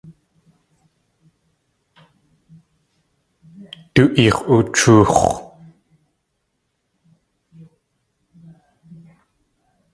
[3.93, 5.25] Du eex̲ oochoox̲.